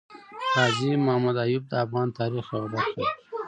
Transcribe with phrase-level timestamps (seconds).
[0.53, 3.07] غازي محمد ايوب د افغان تاريخ يوه برخه ده